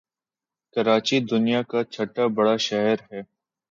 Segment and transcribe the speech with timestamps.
[0.75, 3.19] کراچی دنیا کاچهٹا بڑا شہر ہے